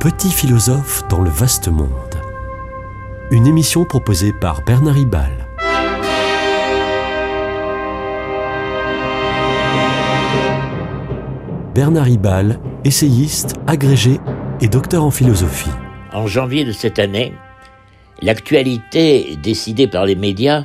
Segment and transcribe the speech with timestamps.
[0.00, 1.90] petit philosophe dans le vaste monde.
[3.30, 5.46] Une émission proposée par Bernard Ribal.
[11.74, 14.18] Bernard Ribal, essayiste, agrégé
[14.62, 15.68] et docteur en philosophie.
[16.14, 17.34] En janvier de cette année,
[18.22, 20.64] l'actualité décidée par les médias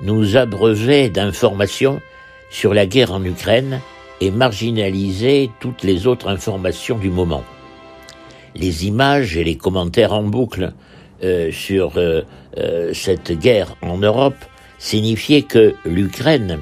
[0.00, 2.00] nous abreuvait d'informations
[2.50, 3.80] sur la guerre en Ukraine
[4.20, 7.44] et marginalisait toutes les autres informations du moment.
[8.54, 10.72] Les images et les commentaires en boucle
[11.24, 12.22] euh, sur euh,
[12.58, 14.44] euh, cette guerre en Europe
[14.78, 16.58] signifiaient que l'Ukraine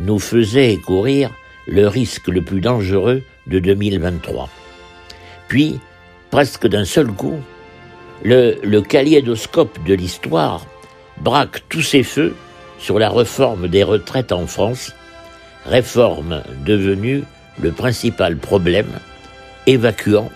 [0.00, 1.30] nous faisait courir
[1.66, 4.48] le risque le plus dangereux de 2023.
[5.48, 5.80] Puis,
[6.30, 7.40] presque d'un seul coup,
[8.22, 10.64] le, le de l'histoire
[11.18, 12.34] braque tous ses feux
[12.78, 14.94] sur la réforme des retraites en France,
[15.64, 17.24] réforme devenue
[17.60, 19.00] le principal problème,
[19.66, 20.30] évacuant,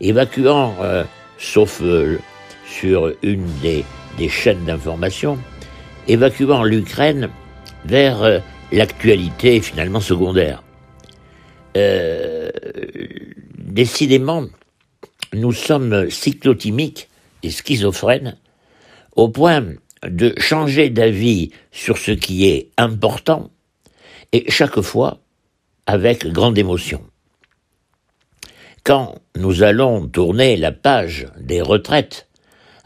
[0.00, 1.04] évacuant, euh,
[1.38, 2.18] sauf euh,
[2.66, 3.84] sur une des,
[4.18, 5.38] des chaînes d'information,
[6.08, 7.30] évacuant l'Ukraine
[7.84, 8.38] vers euh,
[8.72, 10.62] l'actualité finalement secondaire.
[13.58, 14.46] décidément,
[15.32, 17.08] nous sommes cyclotimiques
[17.44, 18.36] et schizophrènes
[19.14, 19.64] au point
[20.02, 23.50] de changer d'avis sur ce qui est important
[24.32, 25.20] et chaque fois
[25.86, 27.09] avec grande émotion.
[28.84, 32.28] Quand nous allons tourner la page des retraites,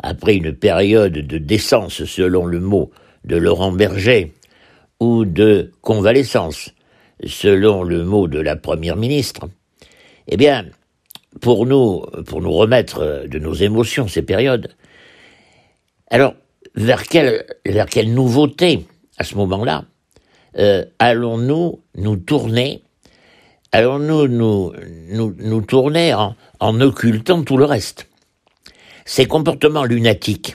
[0.03, 2.91] après une période de décence selon le mot
[3.25, 4.33] de Laurent Berger,
[5.01, 6.73] ou de convalescence
[7.25, 9.49] selon le mot de la première ministre,
[10.27, 10.67] eh bien,
[11.41, 14.69] pour nous, pour nous remettre de nos émotions ces périodes,
[16.11, 16.35] alors,
[16.75, 18.87] vers quelle, vers quelle nouveauté,
[19.19, 19.85] à ce moment-là,
[20.59, 22.83] euh, allons-nous nous tourner
[23.75, 24.73] Allons-nous nous,
[25.09, 25.67] nous, nous,
[26.61, 28.07] en, occultant tout le reste
[29.05, 30.55] Ces comportements lunatiques,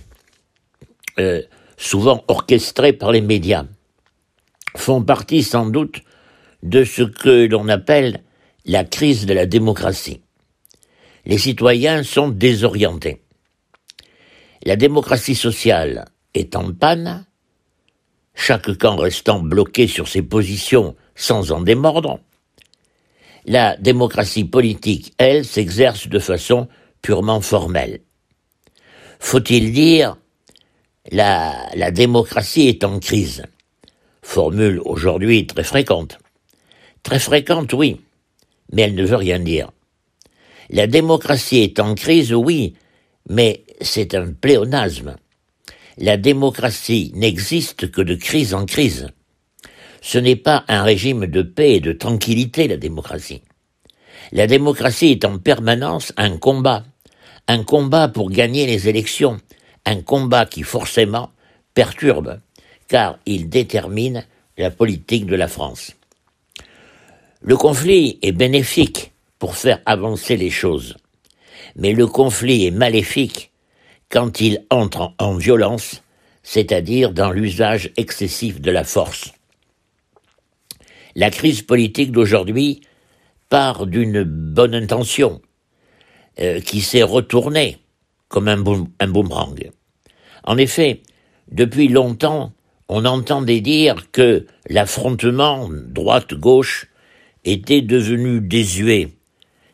[1.19, 1.41] euh,
[1.75, 3.65] souvent orchestrés par les médias,
[4.77, 5.99] font partie sans doute
[6.63, 8.23] de ce que l'on appelle
[8.63, 10.21] la crise de la démocratie.
[11.25, 13.21] Les citoyens sont désorientés.
[14.63, 17.25] La démocratie sociale est en panne,
[18.33, 22.21] chaque camp restant bloqué sur ses positions sans en démordre.
[23.49, 26.67] La démocratie politique, elle, s'exerce de façon
[27.01, 28.01] purement formelle.
[29.19, 30.17] Faut-il dire
[31.11, 33.41] la, la démocratie est en crise?
[34.21, 36.19] Formule aujourd'hui très fréquente.
[37.01, 37.99] Très fréquente, oui,
[38.71, 39.71] mais elle ne veut rien dire.
[40.69, 42.75] La démocratie est en crise, oui,
[43.29, 45.15] mais c'est un pléonasme.
[45.97, 49.07] La démocratie n'existe que de crise en crise.
[50.01, 53.41] Ce n'est pas un régime de paix et de tranquillité, la démocratie.
[54.31, 56.85] La démocratie est en permanence un combat,
[57.47, 59.39] un combat pour gagner les élections,
[59.85, 61.31] un combat qui forcément
[61.73, 62.39] perturbe,
[62.87, 64.25] car il détermine
[64.57, 65.95] la politique de la France.
[67.41, 70.97] Le conflit est bénéfique pour faire avancer les choses,
[71.75, 73.51] mais le conflit est maléfique
[74.09, 76.03] quand il entre en violence,
[76.43, 79.31] c'est-à-dire dans l'usage excessif de la force.
[81.19, 82.79] La crise politique d'aujourd'hui
[83.49, 85.41] part d'une bonne intention
[86.39, 87.79] euh, qui s'est retournée
[88.29, 88.55] comme un,
[89.07, 89.69] boomerang.
[90.45, 91.01] En effet,
[91.51, 92.53] depuis longtemps,
[92.87, 96.87] on entendait dire que l'affrontement droite-gauche
[97.43, 99.09] était devenu désuet,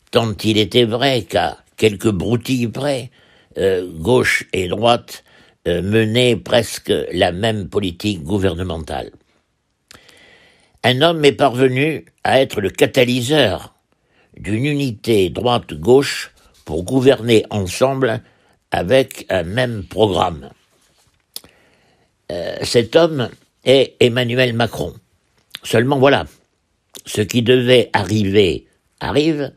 [0.09, 3.11] tant il était vrai qu'à quelques broutilles près,
[3.59, 5.23] euh, gauche et droite
[5.67, 9.11] euh, menaient presque la même politique gouvernementale.
[10.87, 13.73] Un homme est parvenu à être le catalyseur
[14.37, 16.31] d'une unité droite-gauche
[16.63, 18.21] pour gouverner ensemble
[18.69, 20.51] avec un même programme.
[22.31, 23.29] Euh, cet homme
[23.63, 24.93] est Emmanuel Macron.
[25.63, 26.25] Seulement voilà,
[27.07, 28.67] ce qui devait arriver
[28.99, 29.53] arrive,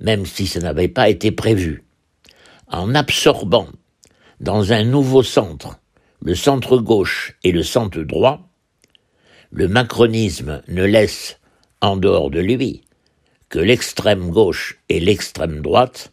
[0.00, 1.84] même si ça n'avait pas été prévu
[2.68, 3.66] en absorbant
[4.40, 5.78] dans un nouveau centre
[6.22, 8.48] le centre gauche et le centre droit,
[9.52, 11.38] le macronisme ne laisse
[11.80, 12.82] en dehors de lui
[13.50, 16.12] que l'extrême gauche et l'extrême droite,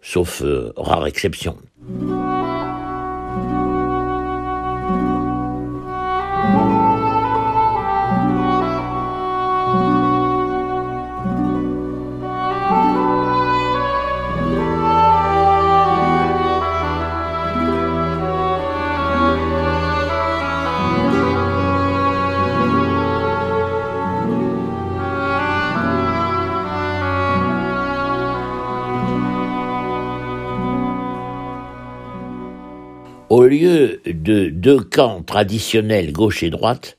[0.00, 1.56] sauf euh, rare exception.
[33.32, 36.98] Au lieu de deux camps traditionnels gauche et droite,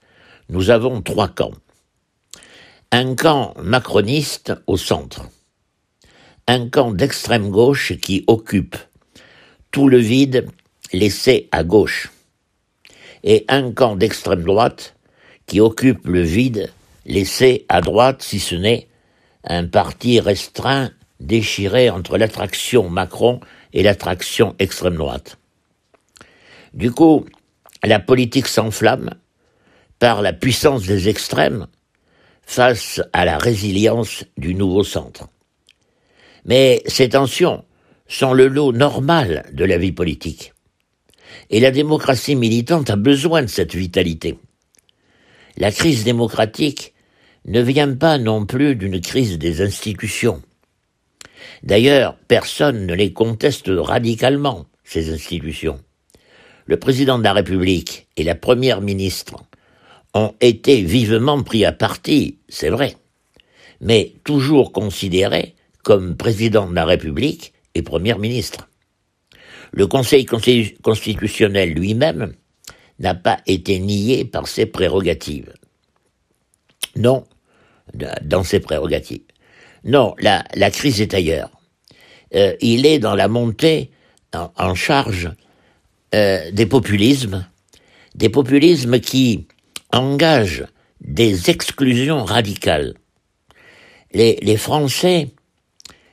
[0.50, 1.54] nous avons trois camps.
[2.92, 5.30] Un camp macroniste au centre,
[6.48, 8.76] un camp d'extrême gauche qui occupe
[9.70, 10.48] tout le vide
[10.92, 12.12] laissé à gauche,
[13.24, 14.96] et un camp d'extrême droite
[15.46, 16.74] qui occupe le vide
[17.06, 18.88] laissé à droite, si ce n'est
[19.44, 20.90] un parti restreint
[21.20, 23.40] déchiré entre l'attraction Macron
[23.72, 25.38] et l'attraction extrême droite.
[26.74, 27.26] Du coup,
[27.84, 29.12] la politique s'enflamme
[30.00, 31.68] par la puissance des extrêmes
[32.42, 35.30] face à la résilience du nouveau centre.
[36.46, 37.64] Mais ces tensions
[38.08, 40.54] sont le lot normal de la vie politique.
[41.50, 44.38] Et la démocratie militante a besoin de cette vitalité.
[45.58, 46.94] La crise démocratique
[47.46, 50.42] ne vient pas non plus d'une crise des institutions.
[51.62, 55.80] D'ailleurs, personne ne les conteste radicalement, ces institutions.
[56.66, 59.36] Le président de la République et la première ministre
[60.14, 62.96] ont été vivement pris à partie, c'est vrai,
[63.82, 68.70] mais toujours considérés comme président de la République et premier ministre.
[69.72, 72.34] Le Conseil constitutionnel lui-même
[73.00, 75.54] n'a pas été nié par ses prérogatives.
[76.96, 77.26] Non,
[78.24, 79.24] dans ses prérogatives.
[79.84, 81.50] Non, la, la crise est ailleurs.
[82.36, 83.92] Euh, il est dans la montée
[84.34, 85.32] en, charge
[86.14, 87.48] euh, des populismes,
[88.16, 89.48] des populismes qui
[89.92, 90.66] engagent
[91.02, 92.94] des exclusions radicales.
[94.14, 95.30] Les, Français,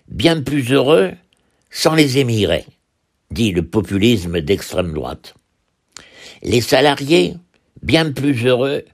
[0.08, 1.12] bien plus heureux
[1.70, 2.64] sans les émigrés,
[3.31, 5.35] dit le populisme d'extrême droite.
[6.43, 7.35] Les salariés,
[7.82, 8.85] bien plus heureux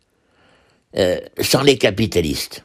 [0.97, 2.65] euh, sans les capitalistes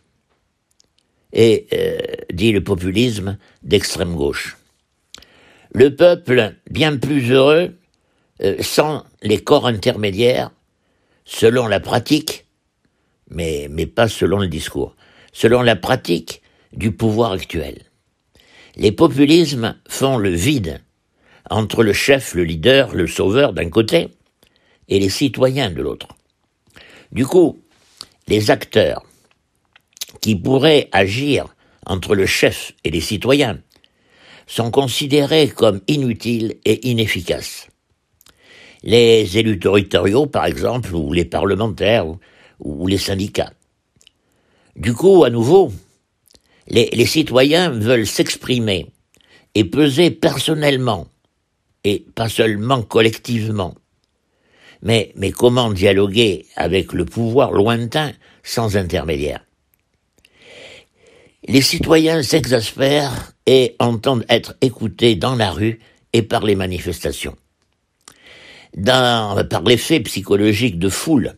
[1.32, 2.00] et, euh,
[2.34, 4.58] dit le populisme d'extrême gauche.
[5.74, 7.76] Le peuple bien plus heureux
[8.62, 10.52] sans les corps intermédiaires,
[11.26, 12.46] selon la pratique,
[13.30, 14.96] mais, mais pas selon le discours,
[15.32, 16.42] selon la pratique
[16.74, 17.84] du pouvoir actuel.
[18.76, 20.82] Les populismes font le vide
[21.50, 24.10] entre le chef, le leader, le sauveur d'un côté,
[24.88, 26.10] et les citoyens de l'autre.
[27.12, 27.62] Du coup,
[28.28, 29.04] les acteurs
[30.22, 31.54] qui pourraient agir
[31.86, 33.60] entre le chef et les citoyens
[34.48, 37.71] sont considérés comme inutiles et inefficaces.
[38.84, 42.08] Les élus territoriaux, par exemple, ou les parlementaires,
[42.60, 43.54] ou, les syndicats.
[44.76, 45.72] Du coup, à nouveau,
[46.68, 48.88] les, citoyens veulent s'exprimer
[49.54, 51.08] et peser personnellement,
[51.84, 53.76] et pas seulement collectivement.
[54.82, 59.46] Mais comment dialoguer avec le pouvoir lointain sans intermédiaire?
[61.48, 65.80] Les citoyens s'exaspèrent et entendent être écoutés dans la rue
[66.14, 67.36] et par les manifestations.
[68.76, 71.36] Dans, par l'effet psychologique de foule,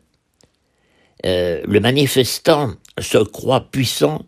[1.25, 4.23] euh, le manifestant se croit puissant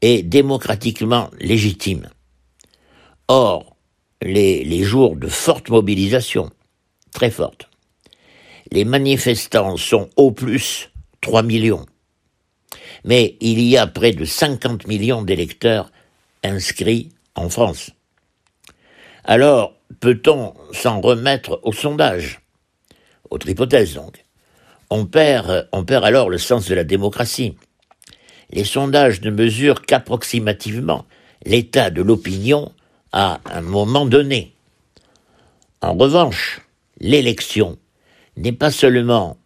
[0.00, 2.08] et démocratiquement légitime.
[3.28, 3.76] Or,
[4.22, 6.50] les, les jours de forte mobilisation,
[7.12, 7.68] très forte,
[8.72, 10.90] les manifestants sont au plus
[11.20, 11.84] 3 millions
[13.04, 15.90] mais il y a près de 50 millions d'électeurs
[16.44, 17.90] inscrits en France.
[19.24, 22.39] Alors, peut-on s'en remettre au sondage?
[23.30, 24.24] Autre hypothèse donc.
[24.90, 27.56] On perd, on perd alors le sens de la démocratie.
[28.50, 31.06] Les sondages ne mesurent qu'approximativement
[31.46, 32.72] l'état de l'opinion
[33.12, 34.52] à un moment donné.
[35.80, 36.60] En revanche,
[36.98, 37.78] l'élection
[38.36, 39.36] n'est pas seulement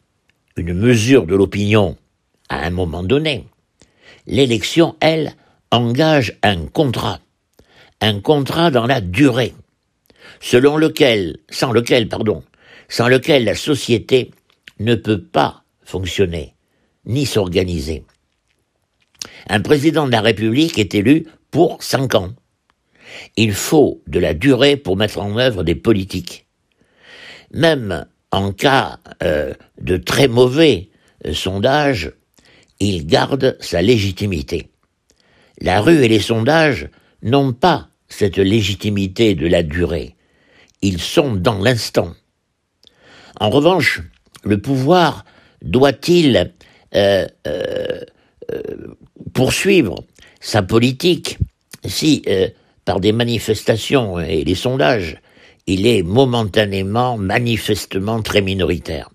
[0.57, 1.97] une mesure de l'opinion
[2.49, 3.47] à un moment donné.
[4.27, 5.35] L'élection, elle,
[5.71, 7.21] engage un contrat,
[8.01, 9.55] un contrat dans la durée,
[10.41, 12.43] selon lequel, sans lequel, pardon,
[12.89, 14.31] sans lequel la société
[14.79, 16.55] ne peut pas fonctionner,
[17.07, 18.05] ni s'organiser.
[19.49, 22.31] Un président de la République est élu pour cinq ans.
[23.37, 26.47] Il faut de la durée pour mettre en œuvre des politiques.
[27.53, 30.91] Même en cas euh, de très mauvais
[31.27, 32.13] euh, sondage,
[32.81, 34.71] il garde sa légitimité.
[35.61, 36.89] La rue et les sondages
[37.23, 40.17] n'ont pas cette légitimité de la durée.
[40.83, 42.15] Ils sont dans l'instant.
[43.41, 44.03] En revanche,
[44.45, 45.25] le pouvoir
[45.63, 46.53] doit-il
[46.95, 48.01] euh, euh,
[48.53, 48.95] euh,
[49.33, 50.05] poursuivre
[50.41, 51.39] sa politique
[51.85, 52.25] si,
[52.85, 55.19] par des manifestations et des sondages,
[55.67, 59.11] il est momentanément, manifestement très minoritaire?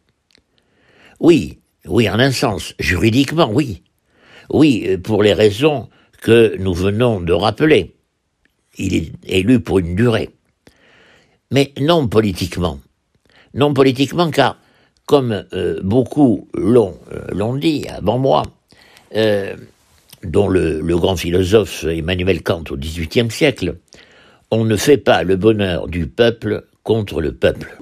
[1.19, 2.75] Oui, oui, en un sens.
[2.79, 3.83] Juridiquement, oui.
[4.51, 5.89] Oui, pour les raisons
[6.21, 7.95] que nous venons de rappeler.
[8.77, 10.29] Il est élu pour une durée.
[11.51, 12.79] Mais non politiquement.
[13.53, 14.57] Non politiquement, car,
[15.05, 16.97] comme euh, beaucoup l'ont
[17.31, 18.43] l'ont dit avant moi,
[20.23, 23.75] dont le, le, grand philosophe Emmanuel Kant au XVIIIe siècle,
[24.51, 27.77] on ne fait pas le bonheur du peuple contre le peuple.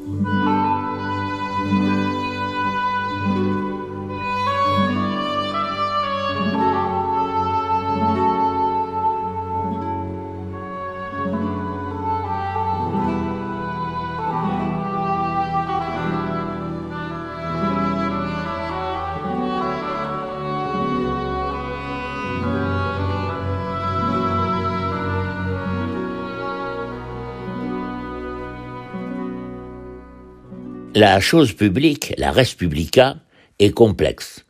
[30.97, 33.17] La chose publique, la res publica,
[33.59, 34.45] est complexe.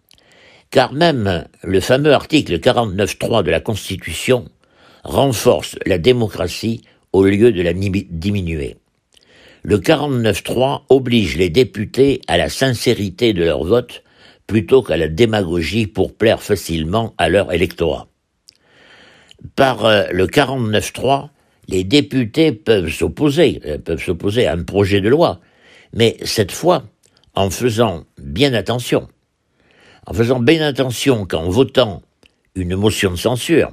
[0.70, 4.46] Car même le fameux article 49.3 de la Constitution
[5.04, 8.78] renforce la démocratie au lieu de la diminuer.
[9.64, 14.04] Le 49.3 oblige les députés à la sincérité de leur vote
[14.46, 18.08] plutôt qu'à la démagogie pour plaire facilement à leur électorat.
[19.58, 21.28] Par euh, le 49.3,
[21.68, 25.42] les députés peuvent s'opposer, euh, peuvent s'opposer à un projet de loi,
[25.94, 26.84] mais cette fois
[27.36, 29.08] en faisant bien attention,
[30.06, 32.02] en faisant bien attention qu'en votant
[32.56, 33.72] une motion de censure,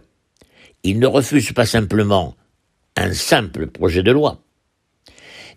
[0.83, 2.37] il ne refuse pas simplement
[2.97, 4.45] un simple projet de loi,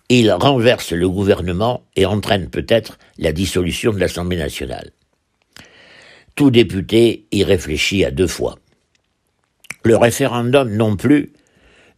[0.10, 4.92] il renverse le gouvernement et entraîne peut-être la dissolution de l'Assemblée nationale.
[6.36, 8.58] Tout député y réfléchit à deux fois.
[9.84, 11.34] Le référendum non plus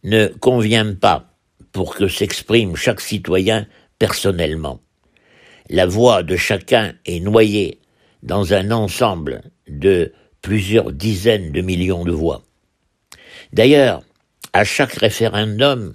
[0.02, 1.32] ne convient pas
[1.72, 3.66] pour que s'exprime chaque citoyen
[4.00, 4.80] personnellement.
[5.68, 7.78] La voix de chacun est noyée
[8.24, 12.42] dans un ensemble de plusieurs dizaines de millions de voix.
[13.52, 14.02] D'ailleurs,
[14.52, 15.94] à chaque référendum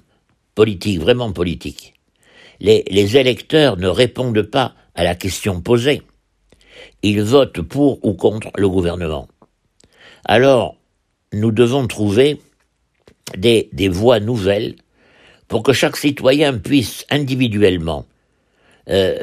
[0.53, 1.93] politique, vraiment politique,
[2.61, 6.01] les, électeurs ne répondent pas à la question posée.
[7.01, 9.27] Ils votent pour ou contre le gouvernement.
[10.23, 10.77] Alors,
[11.33, 12.39] nous devons trouver
[13.35, 14.75] des, des voies nouvelles
[15.47, 18.05] pour que chaque citoyen puisse individuellement
[18.89, 19.17] euh,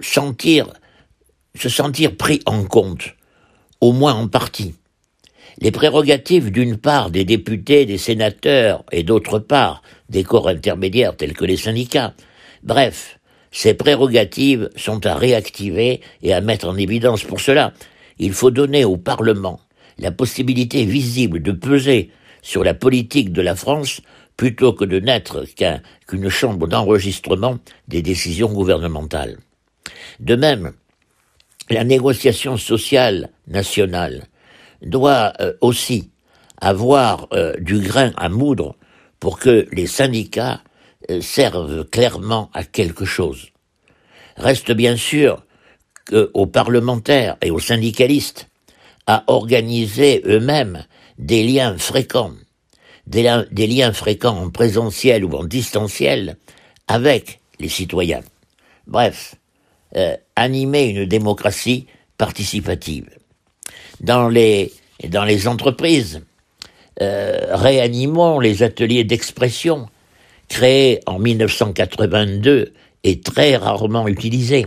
[0.00, 0.20] se
[1.68, 3.14] sentir pris en compte,
[3.80, 4.74] au moins en partie.
[5.58, 11.34] Les prérogatives d'une part des députés, des sénateurs et d'autre part des corps intermédiaires tels
[11.34, 12.14] que les syndicats.
[12.64, 13.20] Bref,
[13.52, 17.22] ces prérogatives sont à réactiver et à mettre en évidence.
[17.22, 17.72] Pour cela,
[18.18, 19.60] il faut donner au Parlement
[19.98, 22.10] la possibilité visible de peser
[22.42, 24.00] sur la politique de la France
[24.36, 25.44] plutôt que de n'être
[26.06, 29.38] qu'une chambre d'enregistrement des décisions gouvernementales.
[30.20, 30.72] De même,
[31.70, 34.24] la négociation sociale nationale
[34.82, 36.10] doit euh, aussi
[36.60, 38.76] avoir euh, du grain à moudre
[39.18, 40.60] pour que les syndicats
[41.10, 43.48] euh, servent clairement à quelque chose.
[44.36, 45.44] Reste bien sûr
[46.34, 48.50] aux parlementaires et aux syndicalistes
[49.06, 50.84] à organiser eux-mêmes
[51.18, 52.34] des liens fréquents
[53.06, 56.36] des, liens fréquents en présentiel ou en distanciel
[56.88, 58.22] avec les citoyens.
[58.86, 59.36] Bref,
[59.96, 61.86] euh, animer une démocratie
[62.18, 63.08] participative.
[64.00, 64.72] Dans les,
[65.08, 66.22] dans les entreprises,
[67.02, 69.88] euh, réanimons les ateliers d'expression
[70.48, 74.66] créés en 1982 et très rarement utilisés.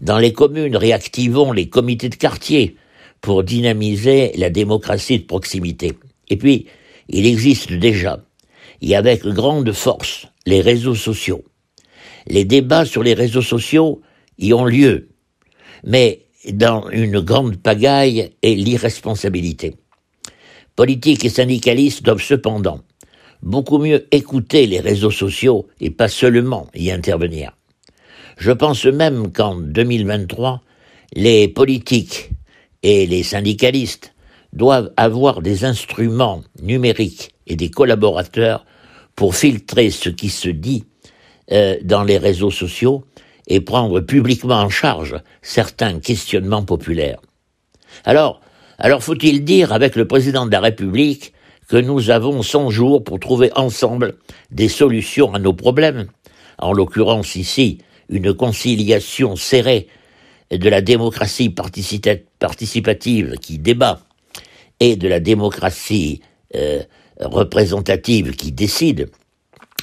[0.00, 2.76] Dans les communes, réactivons les comités de quartier
[3.20, 5.94] pour dynamiser la démocratie de proximité.
[6.28, 6.66] Et puis,
[7.08, 8.24] il existe déjà,
[8.82, 11.44] et avec grande force, les réseaux sociaux.
[12.26, 14.00] Les débats sur les réseaux sociaux
[14.38, 15.08] y ont lieu,
[15.84, 19.76] mais dans une grande pagaille et l'irresponsabilité.
[20.74, 22.80] Politiques et syndicalistes doivent cependant
[23.42, 27.56] beaucoup mieux écouter les réseaux sociaux et pas seulement y intervenir.
[28.36, 30.62] Je pense même qu'en 2023,
[31.14, 32.30] les politiques
[32.82, 34.12] et les syndicalistes
[34.56, 38.64] doivent avoir des instruments numériques et des collaborateurs
[39.14, 40.84] pour filtrer ce qui se dit
[41.52, 43.04] euh, dans les réseaux sociaux
[43.48, 47.20] et prendre publiquement en charge certains questionnements populaires.
[48.04, 48.40] Alors,
[48.78, 51.34] alors faut-il dire avec le président de la République
[51.68, 54.16] que nous avons 100 jours pour trouver ensemble
[54.50, 56.06] des solutions à nos problèmes,
[56.58, 59.88] en l'occurrence ici une conciliation serrée
[60.50, 64.05] de la démocratie participative qui débat
[64.80, 66.20] et de la démocratie
[66.54, 66.82] euh,
[67.20, 69.10] représentative qui décide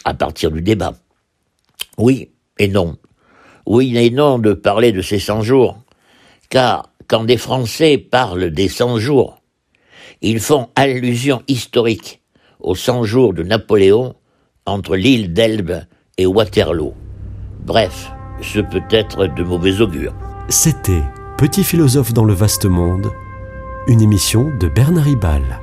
[0.05, 0.93] à partir du débat.
[1.97, 2.97] Oui et non.
[3.65, 5.77] Oui et non de parler de ces 100 jours,
[6.49, 9.41] car quand des Français parlent des 100 jours,
[10.21, 12.21] ils font allusion historique
[12.59, 14.15] aux 100 jours de Napoléon
[14.65, 15.83] entre l'île d'Elbe
[16.17, 16.93] et Waterloo.
[17.65, 20.13] Bref, ce peut être de mauvais augure.
[20.49, 21.01] C'était
[21.37, 23.11] Petit philosophe dans le vaste monde,
[23.87, 25.62] une émission de Bernard Ribal.